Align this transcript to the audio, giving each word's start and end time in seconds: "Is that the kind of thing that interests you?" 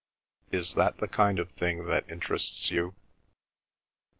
"Is 0.51 0.73
that 0.73 0.97
the 0.97 1.07
kind 1.07 1.37
of 1.37 1.51
thing 1.51 1.85
that 1.85 2.09
interests 2.09 2.71
you?" 2.71 2.95